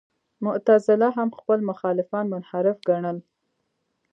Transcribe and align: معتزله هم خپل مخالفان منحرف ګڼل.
معتزله 0.45 1.09
هم 1.17 1.29
خپل 1.39 1.59
مخالفان 1.69 2.25
منحرف 2.33 2.77
ګڼل. 2.87 3.17